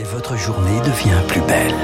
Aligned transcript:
Et 0.00 0.04
votre 0.04 0.36
journée 0.36 0.78
devient 0.84 1.20
plus 1.26 1.40
belle. 1.40 1.74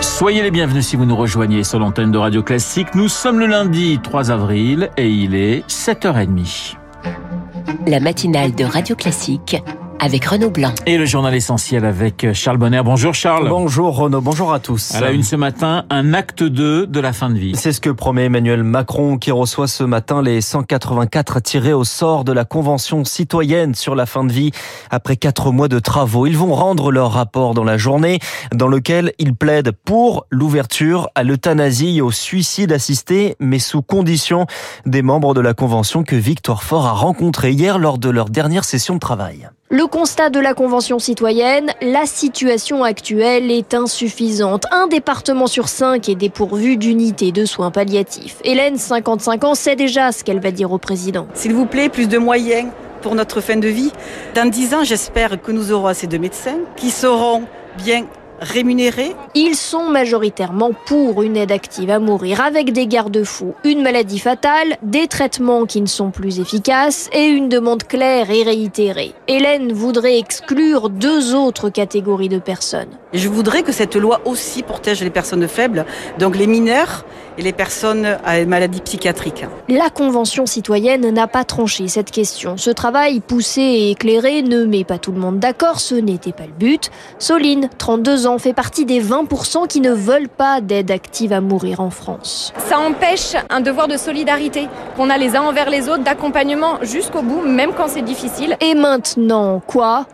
Soyez 0.00 0.40
les 0.40 0.50
bienvenus 0.50 0.86
si 0.86 0.96
vous 0.96 1.04
nous 1.04 1.14
rejoignez 1.14 1.62
sur 1.62 1.78
l'antenne 1.78 2.10
de 2.10 2.16
Radio 2.16 2.42
Classique. 2.42 2.94
Nous 2.94 3.08
sommes 3.08 3.38
le 3.38 3.44
lundi 3.44 4.00
3 4.02 4.30
avril 4.30 4.88
et 4.96 5.10
il 5.10 5.34
est 5.34 5.68
7h30. 5.68 6.76
La 7.86 8.00
matinale 8.00 8.54
de 8.54 8.64
Radio 8.64 8.96
Classique 8.96 9.62
avec 10.00 10.24
Renaud 10.24 10.50
Blanc. 10.50 10.72
Et 10.86 10.98
le 10.98 11.04
journal 11.04 11.34
essentiel 11.34 11.84
avec 11.84 12.32
Charles 12.32 12.58
Bonner. 12.58 12.82
Bonjour 12.84 13.14
Charles. 13.14 13.48
Bonjour 13.48 13.96
Renaud, 13.96 14.20
bonjour 14.20 14.52
à 14.52 14.60
tous. 14.60 14.94
À 14.94 15.00
la 15.00 15.10
une 15.10 15.22
ce 15.22 15.36
matin, 15.36 15.84
un 15.90 16.14
acte 16.14 16.42
2 16.42 16.86
de 16.86 17.00
la 17.00 17.12
fin 17.12 17.30
de 17.30 17.38
vie. 17.38 17.52
C'est 17.56 17.72
ce 17.72 17.80
que 17.80 17.90
promet 17.90 18.26
Emmanuel 18.26 18.62
Macron 18.62 19.18
qui 19.18 19.30
reçoit 19.30 19.68
ce 19.68 19.84
matin 19.84 20.22
les 20.22 20.40
184 20.40 21.40
tirés 21.40 21.72
au 21.72 21.84
sort 21.84 22.24
de 22.24 22.32
la 22.32 22.44
Convention 22.44 23.04
citoyenne 23.04 23.74
sur 23.74 23.94
la 23.94 24.06
fin 24.06 24.24
de 24.24 24.32
vie 24.32 24.52
après 24.90 25.16
quatre 25.16 25.52
mois 25.52 25.68
de 25.68 25.78
travaux. 25.78 26.26
Ils 26.26 26.36
vont 26.38 26.54
rendre 26.54 26.90
leur 26.90 27.12
rapport 27.12 27.54
dans 27.54 27.64
la 27.64 27.76
journée 27.76 28.18
dans 28.54 28.68
lequel 28.68 29.12
ils 29.18 29.34
plaident 29.34 29.72
pour 29.84 30.26
l'ouverture 30.30 31.08
à 31.14 31.24
l'euthanasie 31.24 31.98
et 31.98 32.02
au 32.02 32.10
suicide 32.10 32.72
assisté, 32.72 33.36
mais 33.40 33.58
sous 33.58 33.82
condition 33.82 34.46
des 34.86 35.02
membres 35.02 35.34
de 35.34 35.40
la 35.40 35.54
Convention 35.54 36.04
que 36.04 36.16
Victoire 36.16 36.62
Fort 36.62 36.86
a 36.86 36.92
rencontré 36.92 37.52
hier 37.52 37.78
lors 37.78 37.98
de 37.98 38.10
leur 38.10 38.30
dernière 38.30 38.64
session 38.64 38.94
de 38.94 39.00
travail. 39.00 39.48
Le 39.70 39.86
constat 39.86 40.30
de 40.30 40.40
la 40.40 40.54
Convention 40.54 40.98
citoyenne, 40.98 41.72
la 41.82 42.06
situation 42.06 42.84
actuelle 42.84 43.50
est 43.50 43.74
insuffisante. 43.74 44.64
Un 44.72 44.86
département 44.86 45.46
sur 45.46 45.68
cinq 45.68 46.08
est 46.08 46.14
dépourvu 46.14 46.78
d'unités 46.78 47.32
de 47.32 47.44
soins 47.44 47.70
palliatifs. 47.70 48.36
Hélène, 48.44 48.78
55 48.78 49.44
ans, 49.44 49.54
sait 49.54 49.76
déjà 49.76 50.10
ce 50.10 50.24
qu'elle 50.24 50.40
va 50.40 50.52
dire 50.52 50.72
au 50.72 50.78
président. 50.78 51.26
S'il 51.34 51.52
vous 51.52 51.66
plaît, 51.66 51.90
plus 51.90 52.08
de 52.08 52.16
moyens 52.16 52.70
pour 53.02 53.14
notre 53.14 53.42
fin 53.42 53.56
de 53.56 53.68
vie. 53.68 53.92
Dans 54.34 54.48
dix 54.48 54.72
ans, 54.72 54.84
j'espère 54.84 55.38
que 55.38 55.52
nous 55.52 55.70
aurons 55.70 55.88
assez 55.88 56.06
de 56.06 56.16
médecins 56.16 56.60
qui 56.76 56.90
seront 56.90 57.42
bien 57.76 58.06
rémunérés. 58.40 59.14
Ils 59.34 59.54
sont 59.54 59.88
majoritairement 59.88 60.70
pour 60.86 61.22
une 61.22 61.36
aide 61.36 61.52
active 61.52 61.90
à 61.90 61.98
mourir 61.98 62.40
avec 62.40 62.72
des 62.72 62.86
garde-fous, 62.86 63.54
une 63.64 63.82
maladie 63.82 64.18
fatale, 64.18 64.76
des 64.82 65.06
traitements 65.06 65.66
qui 65.66 65.80
ne 65.80 65.86
sont 65.86 66.10
plus 66.10 66.40
efficaces 66.40 67.08
et 67.12 67.26
une 67.26 67.48
demande 67.48 67.84
claire 67.84 68.30
et 68.30 68.42
réitérée. 68.42 69.14
Hélène 69.26 69.72
voudrait 69.72 70.18
exclure 70.18 70.90
deux 70.90 71.34
autres 71.34 71.68
catégories 71.68 72.28
de 72.28 72.38
personnes. 72.38 72.88
Et 73.12 73.18
je 73.18 73.28
voudrais 73.28 73.62
que 73.62 73.72
cette 73.72 73.96
loi 73.96 74.20
aussi 74.26 74.62
protège 74.62 75.02
les 75.02 75.10
personnes 75.10 75.48
faibles, 75.48 75.86
donc 76.18 76.36
les 76.36 76.46
mineurs 76.46 77.06
et 77.38 77.42
les 77.42 77.52
personnes 77.52 78.18
à 78.24 78.44
maladie 78.44 78.80
psychiatrique. 78.80 79.46
La 79.68 79.88
Convention 79.88 80.44
citoyenne 80.44 81.08
n'a 81.10 81.26
pas 81.26 81.44
tranché 81.44 81.88
cette 81.88 82.10
question. 82.10 82.56
Ce 82.56 82.68
travail 82.70 83.20
poussé 83.20 83.62
et 83.62 83.90
éclairé 83.92 84.42
ne 84.42 84.64
met 84.64 84.84
pas 84.84 84.98
tout 84.98 85.12
le 85.12 85.20
monde 85.20 85.38
d'accord, 85.38 85.80
ce 85.80 85.94
n'était 85.94 86.32
pas 86.32 86.44
le 86.44 86.52
but. 86.52 86.90
Soline, 87.18 87.70
32 87.78 88.26
ans, 88.26 88.38
fait 88.38 88.52
partie 88.52 88.84
des 88.84 89.00
20% 89.00 89.68
qui 89.68 89.80
ne 89.80 89.92
veulent 89.92 90.28
pas 90.28 90.60
d'aide 90.60 90.90
active 90.90 91.32
à 91.32 91.40
mourir 91.40 91.80
en 91.80 91.90
France. 91.90 92.52
Ça 92.68 92.78
empêche 92.78 93.36
un 93.48 93.60
devoir 93.60 93.88
de 93.88 93.96
solidarité 93.96 94.68
qu'on 94.96 95.08
a 95.08 95.16
les 95.16 95.34
uns 95.34 95.42
envers 95.42 95.70
les 95.70 95.88
autres, 95.88 96.02
d'accompagnement 96.02 96.78
jusqu'au 96.82 97.22
bout, 97.22 97.42
même 97.42 97.72
quand 97.74 97.88
c'est 97.88 98.02
difficile. 98.02 98.56
Et 98.60 98.74
maintenant, 98.74 99.62
quoi? 99.66 100.06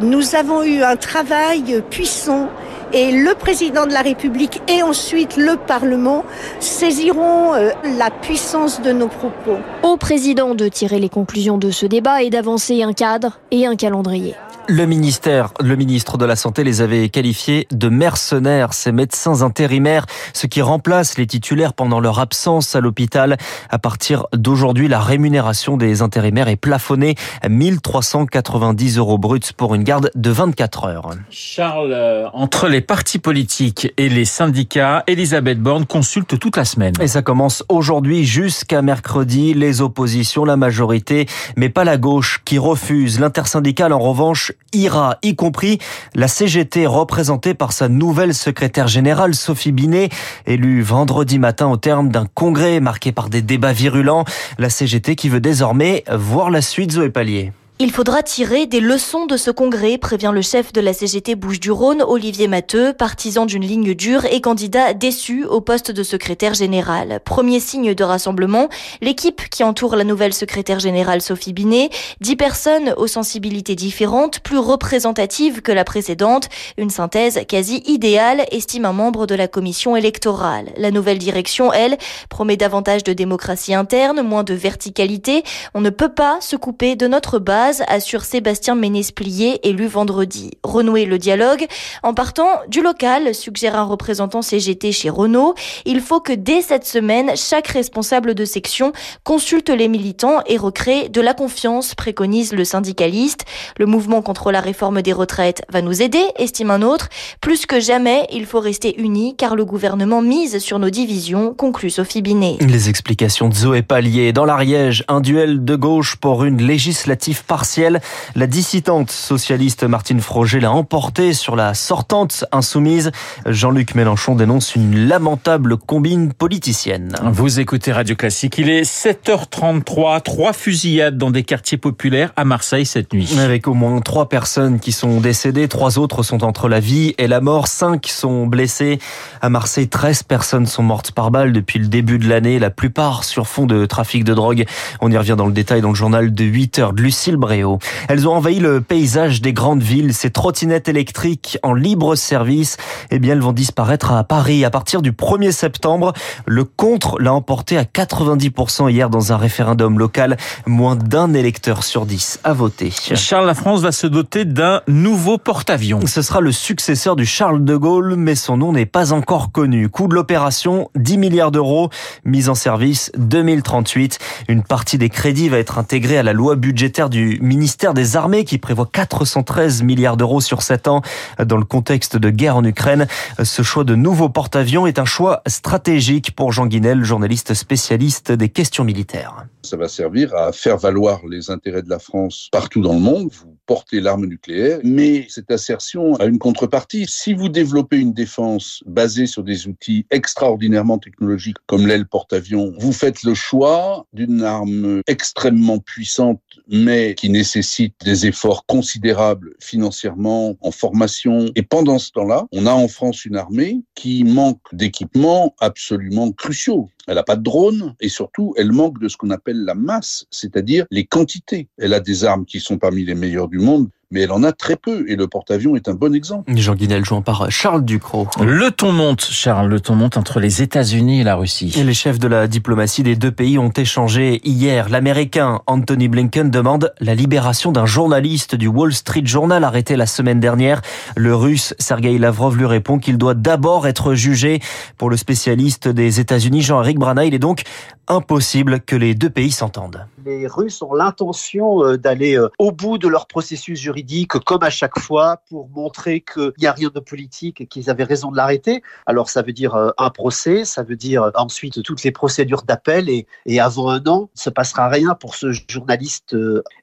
Nous 0.00 0.34
avons 0.36 0.62
eu 0.62 0.82
un 0.82 0.96
travail 0.96 1.82
puissant 1.90 2.48
et 2.92 3.10
le 3.10 3.34
président 3.34 3.86
de 3.86 3.92
la 3.92 4.02
République 4.02 4.60
et 4.68 4.82
ensuite 4.82 5.36
le 5.36 5.56
Parlement 5.56 6.24
saisiront 6.60 7.54
euh, 7.54 7.70
la 7.98 8.10
puissance 8.10 8.82
de 8.82 8.92
nos 8.92 9.08
propos. 9.08 9.56
Au 9.82 9.96
président 9.96 10.54
de 10.54 10.68
tirer 10.68 10.98
les 10.98 11.08
conclusions 11.08 11.58
de 11.58 11.70
ce 11.70 11.86
débat 11.86 12.22
et 12.22 12.30
d'avancer 12.30 12.82
un 12.82 12.92
cadre 12.92 13.40
et 13.50 13.66
un 13.66 13.76
calendrier. 13.76 14.34
Le 14.68 14.86
ministère, 14.86 15.50
le 15.60 15.74
ministre 15.74 16.18
de 16.18 16.24
la 16.24 16.36
Santé 16.36 16.62
les 16.62 16.82
avait 16.82 17.08
qualifiés 17.08 17.66
de 17.72 17.88
mercenaires, 17.88 18.74
ces 18.74 18.92
médecins 18.92 19.42
intérimaires, 19.42 20.06
ce 20.34 20.46
qui 20.46 20.62
remplace 20.62 21.18
les 21.18 21.26
titulaires 21.26 21.74
pendant 21.74 21.98
leur 21.98 22.20
absence 22.20 22.76
à 22.76 22.80
l'hôpital. 22.80 23.38
À 23.70 23.78
partir 23.80 24.26
d'aujourd'hui, 24.32 24.86
la 24.86 25.00
rémunération 25.00 25.76
des 25.76 26.00
intérimaires 26.00 26.46
est 26.46 26.56
plafonnée 26.56 27.16
à 27.42 27.48
1390 27.48 28.98
euros 28.98 29.18
bruts 29.18 29.40
pour 29.56 29.74
une 29.74 29.82
garde 29.82 30.12
de 30.14 30.30
24 30.30 30.84
heures. 30.84 31.10
Charles, 31.30 31.92
euh, 31.92 32.28
entre 32.32 32.68
les 32.68 32.80
partis 32.80 33.18
politiques 33.18 33.92
et 33.96 34.08
les 34.08 34.24
syndicats, 34.24 35.02
Elisabeth 35.08 35.60
Borne 35.60 35.86
consulte 35.86 36.38
toute 36.38 36.56
la 36.56 36.64
semaine. 36.64 36.94
Et 37.00 37.08
ça 37.08 37.22
commence 37.22 37.64
aujourd'hui 37.68 38.24
jusqu'à 38.24 38.80
mercredi. 38.80 39.54
Les 39.54 39.80
oppositions, 39.80 40.44
la 40.44 40.56
majorité, 40.56 41.26
mais 41.56 41.68
pas 41.68 41.82
la 41.82 41.96
gauche, 41.96 42.40
qui 42.44 42.58
refuse. 42.58 43.18
L'intersyndicale, 43.18 43.92
en 43.92 43.98
revanche, 43.98 44.51
ira, 44.72 45.18
y 45.22 45.34
compris 45.36 45.78
la 46.14 46.28
CGT 46.28 46.86
représentée 46.86 47.54
par 47.54 47.72
sa 47.72 47.88
nouvelle 47.88 48.34
secrétaire 48.34 48.88
générale 48.88 49.34
Sophie 49.34 49.72
Binet, 49.72 50.08
élue 50.46 50.82
vendredi 50.82 51.38
matin 51.38 51.68
au 51.68 51.76
terme 51.76 52.08
d'un 52.08 52.26
congrès 52.26 52.80
marqué 52.80 53.12
par 53.12 53.28
des 53.28 53.42
débats 53.42 53.72
virulents. 53.72 54.24
La 54.58 54.70
CGT 54.70 55.16
qui 55.16 55.28
veut 55.28 55.40
désormais 55.40 56.04
voir 56.10 56.50
la 56.50 56.62
suite 56.62 56.92
Zoé 56.92 57.10
Pallier. 57.10 57.52
Il 57.84 57.90
faudra 57.90 58.22
tirer 58.22 58.66
des 58.66 58.78
leçons 58.78 59.26
de 59.26 59.36
ce 59.36 59.50
congrès, 59.50 59.98
prévient 59.98 60.30
le 60.32 60.40
chef 60.40 60.72
de 60.72 60.80
la 60.80 60.92
CGT 60.92 61.34
Bouches-du-Rhône, 61.34 62.00
Olivier 62.06 62.46
Matteux, 62.46 62.92
partisan 62.92 63.44
d'une 63.44 63.64
ligne 63.64 63.92
dure 63.94 64.24
et 64.24 64.40
candidat 64.40 64.94
déçu 64.94 65.44
au 65.44 65.60
poste 65.60 65.90
de 65.90 66.04
secrétaire 66.04 66.54
général. 66.54 67.18
Premier 67.24 67.58
signe 67.58 67.92
de 67.92 68.04
rassemblement, 68.04 68.68
l'équipe 69.00 69.48
qui 69.50 69.64
entoure 69.64 69.96
la 69.96 70.04
nouvelle 70.04 70.32
secrétaire 70.32 70.78
générale 70.78 71.20
Sophie 71.20 71.52
Binet, 71.52 71.90
dix 72.20 72.36
personnes 72.36 72.94
aux 72.98 73.08
sensibilités 73.08 73.74
différentes, 73.74 74.38
plus 74.38 74.58
représentatives 74.58 75.60
que 75.60 75.72
la 75.72 75.82
précédente, 75.82 76.50
une 76.78 76.90
synthèse 76.90 77.40
quasi 77.48 77.82
idéale, 77.88 78.44
estime 78.52 78.84
un 78.84 78.92
membre 78.92 79.26
de 79.26 79.34
la 79.34 79.48
commission 79.48 79.96
électorale. 79.96 80.70
La 80.76 80.92
nouvelle 80.92 81.18
direction, 81.18 81.72
elle, 81.72 81.98
promet 82.28 82.56
davantage 82.56 83.02
de 83.02 83.12
démocratie 83.12 83.74
interne, 83.74 84.22
moins 84.22 84.44
de 84.44 84.54
verticalité. 84.54 85.42
On 85.74 85.80
ne 85.80 85.90
peut 85.90 86.14
pas 86.14 86.40
se 86.40 86.54
couper 86.54 86.94
de 86.94 87.08
notre 87.08 87.40
base 87.40 87.71
assure 87.86 88.24
Sébastien 88.24 88.74
Ménesplier, 88.74 89.66
élu 89.66 89.86
vendredi. 89.86 90.50
Renouer 90.62 91.06
le 91.06 91.18
dialogue 91.18 91.66
en 92.02 92.14
partant 92.14 92.48
du 92.68 92.82
local, 92.82 93.34
suggère 93.34 93.76
un 93.76 93.84
représentant 93.84 94.42
CGT 94.42 94.92
chez 94.92 95.10
Renault. 95.10 95.54
Il 95.84 96.00
faut 96.00 96.20
que 96.20 96.32
dès 96.32 96.62
cette 96.62 96.86
semaine, 96.86 97.32
chaque 97.36 97.68
responsable 97.68 98.34
de 98.34 98.44
section 98.44 98.92
consulte 99.24 99.70
les 99.70 99.88
militants 99.88 100.40
et 100.46 100.56
recrée 100.56 101.08
de 101.08 101.20
la 101.20 101.34
confiance, 101.34 101.94
préconise 101.94 102.52
le 102.52 102.64
syndicaliste. 102.64 103.44
Le 103.78 103.86
mouvement 103.86 104.22
contre 104.22 104.52
la 104.52 104.60
réforme 104.60 105.02
des 105.02 105.12
retraites 105.12 105.62
va 105.70 105.82
nous 105.82 106.02
aider, 106.02 106.24
estime 106.36 106.70
un 106.70 106.82
autre. 106.82 107.08
Plus 107.40 107.66
que 107.66 107.80
jamais, 107.80 108.26
il 108.32 108.46
faut 108.46 108.60
rester 108.60 109.00
unis 109.00 109.34
car 109.36 109.56
le 109.56 109.64
gouvernement 109.64 110.22
mise 110.22 110.58
sur 110.58 110.78
nos 110.78 110.90
divisions, 110.90 111.54
conclut 111.54 111.90
Sophie 111.90 112.22
Binet. 112.22 112.56
Les 112.60 112.88
explications 112.88 113.48
de 113.48 113.54
Zoé 113.54 113.82
Pallier. 113.82 114.32
Dans 114.32 114.44
l'Ariège, 114.44 115.04
un 115.08 115.20
duel 115.20 115.64
de 115.64 115.76
gauche 115.76 116.16
pour 116.16 116.44
une 116.44 116.62
législative 116.62 117.44
partielle. 117.62 118.00
La 118.34 118.48
dissidente 118.48 119.12
socialiste 119.12 119.84
Martine 119.84 120.18
Froger 120.18 120.58
l'a 120.58 120.72
emporté 120.72 121.32
sur 121.32 121.54
la 121.54 121.74
sortante 121.74 122.44
insoumise. 122.50 123.12
Jean-Luc 123.46 123.94
Mélenchon 123.94 124.34
dénonce 124.34 124.74
une 124.74 125.06
lamentable 125.06 125.76
combine 125.76 126.32
politicienne. 126.32 127.14
Vous 127.22 127.60
écoutez 127.60 127.92
Radio 127.92 128.16
Classique. 128.16 128.56
Il 128.58 128.68
est 128.68 128.82
7h33. 128.82 130.22
Trois 130.22 130.52
fusillades 130.52 131.16
dans 131.16 131.30
des 131.30 131.44
quartiers 131.44 131.78
populaires 131.78 132.32
à 132.34 132.44
Marseille 132.44 132.84
cette 132.84 133.12
nuit. 133.12 133.32
Avec 133.38 133.68
au 133.68 133.74
moins 133.74 134.00
trois 134.00 134.28
personnes 134.28 134.80
qui 134.80 134.90
sont 134.90 135.20
décédées. 135.20 135.68
Trois 135.68 136.00
autres 136.00 136.24
sont 136.24 136.42
entre 136.42 136.68
la 136.68 136.80
vie 136.80 137.14
et 137.16 137.28
la 137.28 137.40
mort. 137.40 137.68
Cinq 137.68 138.08
sont 138.08 138.48
blessés. 138.48 138.98
À 139.40 139.50
Marseille, 139.50 139.86
13 139.86 140.24
personnes 140.24 140.66
sont 140.66 140.82
mortes 140.82 141.12
par 141.12 141.30
balle 141.30 141.52
depuis 141.52 141.78
le 141.78 141.86
début 141.86 142.18
de 142.18 142.28
l'année. 142.28 142.58
La 142.58 142.70
plupart 142.70 143.22
sur 143.22 143.46
fond 143.46 143.66
de 143.66 143.86
trafic 143.86 144.24
de 144.24 144.34
drogue. 144.34 144.64
On 145.00 145.12
y 145.12 145.16
revient 145.16 145.36
dans 145.38 145.46
le 145.46 145.52
détail 145.52 145.80
dans 145.80 145.90
le 145.90 145.94
journal 145.94 146.34
de 146.34 146.44
8 146.44 146.78
heures 146.80 146.92
de 146.92 147.02
Lucille 147.02 147.36
Bréau. 147.42 147.78
Elles 148.08 148.26
ont 148.26 148.32
envahi 148.32 148.60
le 148.60 148.80
paysage 148.80 149.42
des 149.42 149.52
grandes 149.52 149.82
villes. 149.82 150.14
Ces 150.14 150.30
trottinettes 150.30 150.88
électriques 150.88 151.58
en 151.62 151.74
libre 151.74 152.14
service, 152.14 152.78
eh 153.10 153.18
bien, 153.18 153.34
elles 153.34 153.42
vont 153.42 153.52
disparaître 153.52 154.12
à 154.12 154.24
Paris 154.24 154.64
à 154.64 154.70
partir 154.70 155.02
du 155.02 155.12
1er 155.12 155.50
septembre. 155.52 156.14
Le 156.46 156.64
contre 156.64 157.20
l'a 157.20 157.34
emporté 157.34 157.76
à 157.76 157.84
90% 157.84 158.90
hier 158.90 159.10
dans 159.10 159.32
un 159.32 159.36
référendum 159.36 159.98
local. 159.98 160.36
Moins 160.66 160.96
d'un 160.96 161.34
électeur 161.34 161.84
sur 161.84 162.06
10 162.06 162.40
a 162.44 162.52
voté. 162.52 162.90
Charles, 163.14 163.46
la 163.46 163.54
France 163.54 163.80
va 163.80 163.92
se 163.92 164.06
doter 164.06 164.44
d'un 164.44 164.80
nouveau 164.86 165.36
porte-avions. 165.36 166.06
Ce 166.06 166.22
sera 166.22 166.40
le 166.40 166.52
successeur 166.52 167.16
du 167.16 167.26
Charles 167.26 167.64
de 167.64 167.76
Gaulle, 167.76 168.14
mais 168.16 168.36
son 168.36 168.56
nom 168.56 168.72
n'est 168.72 168.86
pas 168.86 169.12
encore 169.12 169.52
connu. 169.52 169.88
Coût 169.88 170.06
de 170.06 170.14
l'opération, 170.14 170.90
10 170.94 171.18
milliards 171.18 171.50
d'euros. 171.50 171.90
Mise 172.24 172.48
en 172.48 172.54
service, 172.54 173.10
2038. 173.18 174.18
Une 174.48 174.62
partie 174.62 174.96
des 174.96 175.08
crédits 175.08 175.48
va 175.48 175.58
être 175.58 175.78
intégrée 175.78 176.18
à 176.18 176.22
la 176.22 176.32
loi 176.32 176.54
budgétaire 176.54 177.10
du 177.10 177.31
ministère 177.40 177.94
des 177.94 178.16
Armées 178.16 178.44
qui 178.44 178.58
prévoit 178.58 178.88
413 178.90 179.82
milliards 179.82 180.16
d'euros 180.16 180.40
sur 180.40 180.62
7 180.62 180.88
ans 180.88 181.02
dans 181.44 181.56
le 181.56 181.64
contexte 181.64 182.16
de 182.16 182.30
guerre 182.30 182.56
en 182.56 182.64
Ukraine. 182.64 183.06
Ce 183.42 183.62
choix 183.62 183.84
de 183.84 183.94
nouveau 183.94 184.28
porte-avions 184.28 184.86
est 184.86 184.98
un 184.98 185.04
choix 185.04 185.42
stratégique 185.46 186.34
pour 186.34 186.52
Jean 186.52 186.66
Guinel, 186.66 187.04
journaliste 187.04 187.54
spécialiste 187.54 188.32
des 188.32 188.48
questions 188.48 188.84
militaires. 188.84 189.46
Ça 189.64 189.76
va 189.76 189.88
servir 189.88 190.34
à 190.34 190.52
faire 190.52 190.76
valoir 190.76 191.24
les 191.26 191.50
intérêts 191.50 191.82
de 191.82 191.88
la 191.88 192.00
France 192.00 192.48
partout 192.50 192.80
dans 192.80 192.94
le 192.94 193.00
monde. 193.00 193.30
Vous 193.32 193.56
porter 193.66 194.00
l'arme 194.00 194.26
nucléaire, 194.26 194.80
mais 194.82 195.26
cette 195.28 195.50
assertion 195.50 196.14
a 196.16 196.24
une 196.24 196.38
contrepartie. 196.38 197.06
Si 197.08 197.32
vous 197.32 197.48
développez 197.48 197.98
une 197.98 198.12
défense 198.12 198.82
basée 198.86 199.26
sur 199.26 199.44
des 199.44 199.68
outils 199.68 200.04
extraordinairement 200.10 200.98
technologiques 200.98 201.58
comme 201.66 201.86
l'aile 201.86 202.06
porte-avions, 202.06 202.72
vous 202.78 202.92
faites 202.92 203.22
le 203.22 203.34
choix 203.34 204.06
d'une 204.12 204.42
arme 204.42 205.02
extrêmement 205.06 205.78
puissante, 205.78 206.42
mais 206.68 207.14
qui 207.14 207.30
nécessite 207.30 207.94
des 208.04 208.26
efforts 208.26 208.66
considérables 208.66 209.54
financièrement, 209.60 210.56
en 210.60 210.70
formation. 210.70 211.46
Et 211.54 211.62
pendant 211.62 211.98
ce 211.98 212.10
temps-là, 212.12 212.46
on 212.52 212.66
a 212.66 212.72
en 212.72 212.88
France 212.88 213.24
une 213.24 213.36
armée 213.36 213.80
qui 213.94 214.24
manque 214.24 214.60
d'équipements 214.72 215.54
absolument 215.60 216.32
cruciaux. 216.32 216.88
Elle 217.06 217.16
n'a 217.16 217.22
pas 217.22 217.36
de 217.36 217.42
drone 217.42 217.94
et 218.00 218.08
surtout, 218.08 218.54
elle 218.56 218.72
manque 218.72 219.00
de 219.00 219.08
ce 219.08 219.16
qu'on 219.16 219.30
appelle 219.30 219.64
la 219.64 219.74
masse, 219.74 220.26
c'est-à-dire 220.30 220.86
les 220.90 221.04
quantités. 221.04 221.68
Elle 221.78 221.94
a 221.94 222.00
des 222.00 222.24
armes 222.24 222.44
qui 222.44 222.60
sont 222.60 222.78
parmi 222.78 223.04
les 223.04 223.14
meilleures 223.14 223.48
du 223.48 223.58
monde, 223.58 223.88
mais 224.12 224.20
elle 224.20 224.32
en 224.32 224.42
a 224.42 224.52
très 224.52 224.76
peu 224.76 225.04
et 225.08 225.16
le 225.16 225.26
porte-avions 225.26 225.74
est 225.74 225.88
un 225.88 225.94
bon 225.94 226.14
exemple. 226.14 226.52
Jean 226.54 226.74
Guinel 226.74 227.04
jouant 227.04 227.22
par 227.22 227.50
Charles 227.50 227.84
Ducrot. 227.84 228.28
Le 228.40 228.70
ton 228.70 228.92
monte, 228.92 229.22
Charles, 229.22 229.68
le 229.68 229.80
ton 229.80 229.94
monte 229.94 230.16
entre 230.16 230.38
les 230.38 230.62
États-Unis 230.62 231.22
et 231.22 231.24
la 231.24 231.34
Russie. 231.34 231.72
Et 231.76 231.82
les 231.82 231.94
chefs 231.94 232.18
de 232.18 232.28
la 232.28 232.46
diplomatie 232.46 233.02
des 233.02 233.16
deux 233.16 233.32
pays 233.32 233.58
ont 233.58 233.70
échangé 233.70 234.40
hier. 234.44 234.90
L'Américain 234.90 235.60
Anthony 235.66 236.08
Blinken 236.08 236.50
demande 236.50 236.92
la 237.00 237.14
libération 237.14 237.72
d'un 237.72 237.86
journaliste 237.86 238.54
du 238.54 238.68
Wall 238.68 238.92
Street 238.92 239.22
Journal 239.24 239.64
arrêté 239.64 239.96
la 239.96 240.06
semaine 240.06 240.40
dernière. 240.40 240.82
Le 241.16 241.34
Russe 241.34 241.74
Sergei 241.78 242.18
Lavrov 242.18 242.56
lui 242.56 242.66
répond 242.66 242.98
qu'il 242.98 243.16
doit 243.16 243.34
d'abord 243.34 243.86
être 243.86 244.14
jugé. 244.14 244.60
Pour 244.98 245.08
le 245.08 245.16
spécialiste 245.16 245.88
des 245.88 246.20
États-Unis 246.20 246.60
Jean-Éric 246.60 246.98
Brana, 246.98 247.24
il 247.24 247.34
est 247.34 247.38
donc 247.38 247.62
impossible 248.08 248.80
que 248.80 248.96
les 248.96 249.14
deux 249.14 249.30
pays 249.30 249.50
s'entendent. 249.50 250.06
Les 250.24 250.46
Russes 250.46 250.82
ont 250.82 250.94
l'intention 250.94 251.84
euh, 251.84 251.96
d'aller 251.96 252.36
euh, 252.36 252.48
au 252.58 252.72
bout 252.72 252.98
de 252.98 253.08
leur 253.08 253.26
processus 253.26 253.80
juridique, 253.80 254.01
comme 254.44 254.62
à 254.62 254.70
chaque 254.70 254.98
fois, 254.98 255.42
pour 255.48 255.68
montrer 255.68 256.20
qu'il 256.20 256.52
n'y 256.60 256.66
a 256.66 256.72
rien 256.72 256.90
de 256.94 257.00
politique 257.00 257.60
et 257.60 257.66
qu'ils 257.66 257.90
avaient 257.90 258.04
raison 258.04 258.30
de 258.30 258.36
l'arrêter. 258.36 258.82
Alors 259.06 259.30
ça 259.30 259.42
veut 259.42 259.52
dire 259.52 259.74
euh, 259.74 259.90
un 259.98 260.10
procès, 260.10 260.64
ça 260.64 260.82
veut 260.82 260.96
dire 260.96 261.30
ensuite 261.34 261.82
toutes 261.82 262.02
les 262.02 262.10
procédures 262.10 262.62
d'appel 262.62 263.08
et, 263.08 263.26
et 263.46 263.60
avant 263.60 263.90
un 263.90 264.04
an, 264.06 264.28
il 264.34 264.38
ne 264.38 264.42
se 264.42 264.50
passera 264.50 264.88
rien 264.88 265.14
pour 265.14 265.34
ce 265.34 265.52
journaliste. 265.68 266.36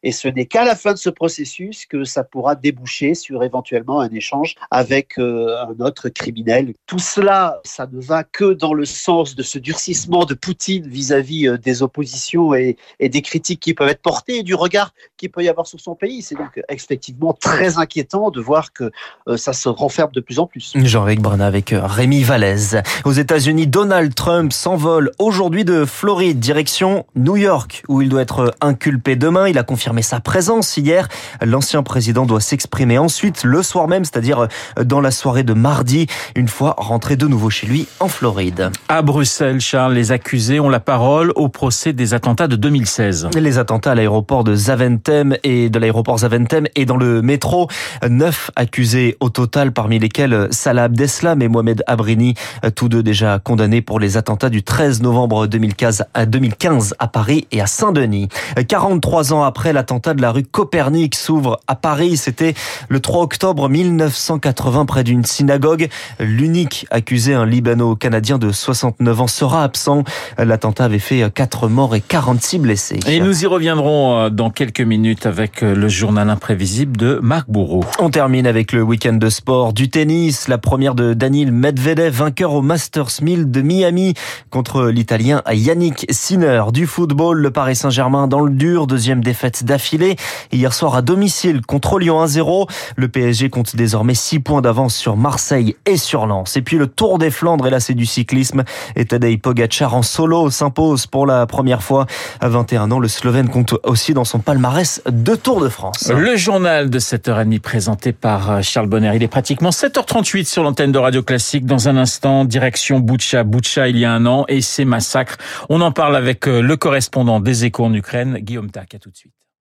Et 0.04 0.12
ce 0.12 0.28
n'est 0.28 0.46
qu'à 0.46 0.64
la 0.64 0.76
fin 0.76 0.94
de 0.94 0.98
ce 0.98 1.10
processus 1.10 1.86
que 1.86 2.04
ça 2.04 2.24
pourra 2.24 2.56
déboucher 2.56 3.14
sur 3.14 3.44
éventuellement 3.44 4.00
un 4.00 4.10
échange 4.10 4.56
avec 4.72 5.18
un 5.18 5.76
autre 5.80 6.10
criminel. 6.10 6.74
Tout 6.86 7.00
cela, 7.00 7.60
ça 7.64 7.88
ne 7.92 8.00
va 8.00 8.24
que 8.24 8.54
dans 8.54 8.74
le 8.74 8.86
sens 8.86 9.36
de 9.36 9.44
ce 9.44 9.60
durcissement 9.60 10.26
de 10.26 10.34
Poutine 10.34 10.88
vis-à-vis 10.88 11.58
des 11.60 11.84
oppositions 11.84 12.54
et, 12.54 12.78
et 13.00 13.10
des 13.10 13.22
critiques 13.22 13.60
qui 13.60 13.74
peuvent 13.74 13.90
être 13.90 14.02
portées 14.02 14.38
et 14.38 14.44
du 14.44 14.56
regard 14.56 14.94
qu'il 15.18 15.32
peut 15.32 15.44
y 15.44 15.50
avoir 15.50 15.68
sur 15.68 15.80
son 15.80 15.96
pays. 15.96 16.22
C'est 16.22 16.36
donc 16.36 16.62
effectivement 16.70 17.09
très 17.34 17.78
inquiétant 17.78 18.30
de 18.32 18.42
voir 18.42 18.74
que 18.74 18.92
euh, 19.28 19.38
ça 19.38 19.54
se 19.54 19.70
renferme 19.70 20.12
de 20.12 20.22
plus 20.22 20.40
en 20.40 20.48
plus. 20.48 20.74
Jean-Éric 20.76 21.22
Bruna 21.22 21.46
avec 21.46 21.74
euh, 21.74 21.82
Rémi 21.84 22.24
Vallès. 22.24 22.76
Aux 23.06 23.12
États-Unis, 23.12 23.68
Donald 23.68 24.14
Trump 24.16 24.54
s'envole 24.54 25.12
aujourd'hui 25.20 25.66
de 25.66 25.86
Floride, 25.86 26.40
direction 26.40 27.06
New 27.16 27.38
York, 27.38 27.84
où 27.88 28.02
il 28.02 28.10
doit 28.10 28.22
être 28.22 28.54
inculpé 28.62 29.16
demain. 29.16 29.48
Il 29.48 29.58
a 29.58 29.64
confirmé 29.64 30.02
sa 30.02 30.20
présence 30.20 30.78
hier. 30.78 31.08
L'ancien 31.42 31.84
président 31.84 32.26
doit 32.26 32.42
s'exprimer 32.42 32.98
ensuite 32.98 33.44
le 33.44 33.64
soir 33.64 33.88
même, 33.88 34.06
c'est-à-dire 34.06 34.48
euh, 34.78 34.84
dans 34.84 35.02
la 35.02 35.12
soirée 35.12 35.44
de 35.44 35.54
mardi, 35.54 36.08
une 36.36 36.48
fois 36.48 36.76
rentré 36.78 37.16
de 37.16 37.28
nouveau 37.28 37.50
chez 37.50 37.68
lui 37.68 37.88
en 38.00 38.08
Floride. 38.08 38.72
À 38.88 39.02
Bruxelles, 39.02 39.62
Charles, 39.62 39.94
les 39.94 40.12
accusés 40.12 40.60
ont 40.60 40.70
la 40.70 40.80
parole 40.80 41.32
au 41.36 41.50
procès 41.50 41.94
des 41.94 42.14
attentats 42.14 42.48
de 42.48 42.56
2016. 42.56 43.30
Les 43.36 43.58
attentats 43.58 43.92
à 43.92 43.96
l'aéroport 43.96 44.44
de 44.44 44.56
Zaventem 44.56 45.36
et 45.44 45.70
de 45.70 45.80
l'aéroport 45.80 46.20
Zaventem 46.20 46.68
et 46.76 46.86
dans 46.90 46.98
le 46.98 47.22
métro. 47.22 47.68
Neuf 48.10 48.50
accusés 48.56 49.16
au 49.20 49.30
total, 49.30 49.72
parmi 49.72 50.00
lesquels 50.00 50.48
Salah 50.50 50.86
Abdeslam 50.86 51.42
et 51.44 51.48
Mohamed 51.48 51.84
Abrini, 51.86 52.34
tous 52.76 52.90
deux 52.90 53.04
déjà 53.04 53.38
condamnés 53.38 53.82
pour 53.82 54.00
les 54.00 54.18
attentats 54.18 54.50
du 54.50 54.64
13 54.64 55.04
novembre 55.04 55.46
2015 55.46 56.06
à 56.16 56.26
2015 56.26 56.96
à 56.98 57.08
Paris 57.08 57.48
et 57.52 57.62
à 57.62 57.68
Saint-Denis. 57.68 58.28
43 58.68 59.34
ans 59.34 59.44
après 59.44 59.72
l'attentat 59.72 60.16
de 60.16 60.22
la 60.22 60.32
rue 60.32 60.44
Copernic 60.44 61.14
s'ouvre 61.14 61.60
à 61.68 61.76
Paris. 61.76 62.18
C'était 62.18 62.56
le 62.88 63.00
3 63.00 63.22
octobre 63.22 63.70
1980 63.70 64.86
près 64.86 65.04
d'une 65.04 65.24
synagogue. 65.24 65.90
L'unique 66.20 66.88
accusé, 66.90 67.36
un 67.36 67.46
Libano-Canadien 67.46 68.40
de 68.40 68.52
69 68.52 69.22
ans, 69.22 69.28
sera 69.28 69.64
absent. 69.64 70.04
L'attentat 70.40 70.86
avait 70.86 70.98
fait 70.98 71.32
4 71.32 71.68
morts 71.68 71.96
et 71.96 72.02
46 72.02 72.58
blessés. 72.58 73.00
Et 73.08 73.20
nous 73.20 73.44
y 73.44 73.46
reviendrons 73.46 74.18
euh, 74.18 74.30
dans 74.32 74.50
quelques 74.50 74.82
minutes 74.82 75.28
avec 75.28 75.62
euh, 75.62 75.76
le 75.76 75.88
journal 75.88 76.30
imprévisible 76.30 76.79
de 76.86 77.20
Marc 77.22 77.50
Bourreau. 77.50 77.84
On 78.00 78.10
termine 78.10 78.48
avec 78.48 78.72
le 78.72 78.82
week-end 78.82 79.14
de 79.14 79.30
sport 79.30 79.74
du 79.74 79.90
tennis. 79.90 80.48
La 80.48 80.58
première 80.58 80.96
de 80.96 81.14
Daniel 81.14 81.52
Medvedev, 81.52 82.14
vainqueur 82.14 82.54
au 82.54 82.62
Masters 82.62 83.22
1000 83.22 83.52
de 83.52 83.62
Miami 83.62 84.14
contre 84.50 84.86
l'Italien 84.86 85.42
Yannick 85.52 86.06
Sinner. 86.10 86.64
Du 86.72 86.88
football, 86.88 87.40
le 87.40 87.52
Paris 87.52 87.76
Saint-Germain 87.76 88.28
dans 88.28 88.42
le 88.42 88.52
dur, 88.52 88.88
deuxième 88.88 89.22
défaite 89.22 89.66
d'affilée. 89.66 90.16
Hier 90.52 90.74
soir 90.74 90.96
à 90.96 91.02
domicile 91.02 91.62
contre 91.66 92.00
Lyon 92.00 92.24
1-0. 92.24 92.70
Le 92.96 93.08
PSG 93.10 93.50
compte 93.50 93.76
désormais 93.76 94.16
6 94.16 94.40
points 94.40 94.62
d'avance 94.62 94.96
sur 94.96 95.18
Marseille 95.18 95.76
et 95.86 95.98
sur 95.98 96.28
Lens. 96.28 96.56
Et 96.56 96.62
puis 96.62 96.78
le 96.78 96.88
Tour 96.88 97.18
des 97.18 97.32
Flandres, 97.32 97.68
et 97.68 97.72
là 97.72 97.80
c'est 97.80 97.94
du 97.94 98.06
cyclisme. 98.06 98.64
Et 98.96 99.06
Tadej 99.06 99.42
Pogacar 99.42 99.96
en 99.96 100.02
solo 100.02 100.50
s'impose 100.50 101.08
pour 101.08 101.26
la 101.26 101.46
première 101.46 101.84
fois 101.84 102.06
à 102.40 102.48
21 102.48 102.92
ans 102.92 103.00
le 103.00 103.08
Slovène 103.08 103.50
compte 103.50 103.76
aussi 103.84 104.14
dans 104.14 104.24
son 104.24 104.40
palmarès 104.40 105.02
deux 105.10 105.38
Tours 105.38 105.60
de 105.60 105.70
France. 105.70 106.12
Le 106.16 106.38
journal 106.38 106.69
de 106.70 107.00
7h30 107.00 107.60
présenté 107.60 108.14
par 108.14 108.52
euh, 108.52 108.62
Charles 108.62 108.88
Bonner. 108.88 109.12
Il 109.16 109.24
est 109.24 109.28
pratiquement 109.28 109.72
7h38 109.72 110.46
sur 110.46 110.64
l'antenne 110.64 110.92
de 110.92 111.00
Radio 111.00 111.24
Classique. 111.24 111.66
Dans 111.66 111.90
un 111.90 111.98
instant, 111.98 112.46
direction 112.46 113.00
Boucha. 113.00 113.44
Boucha 113.44 113.88
il 113.88 113.98
y 113.98 114.06
a 114.06 114.12
un 114.12 114.26
an 114.26 114.46
et 114.48 114.62
ses 114.62 114.86
massacres. 114.86 115.38
On 115.70 115.82
en 115.82 115.92
parle 115.92 116.16
avec 116.16 116.48
euh, 116.48 116.62
le 116.62 116.78
correspondant 116.78 117.40
des 117.40 117.66
échos 117.66 117.86
en 117.86 117.94
Ukraine, 117.94 118.38
Guillaume 118.38 118.70
Tac. 118.70 118.94
À 118.94 119.00
tout 119.00 119.10
de 119.10 119.18
suite. 119.18 119.39